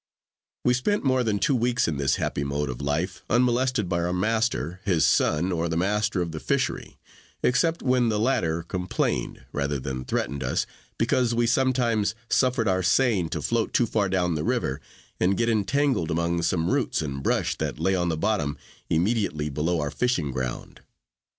[0.65, 4.11] We spent more than two weeks in this happy mode of life, unmolested by our
[4.11, 6.97] master, his son, or the master of the fishery;
[7.43, 10.65] except when the latter complained, rather than threatened us,
[10.97, 14.81] because we sometimes suffered our seine to float too far down the river,
[15.19, 18.57] and get entangled among some roots and brush that lay on the bottom,
[18.89, 20.81] immediately below our fishing ground.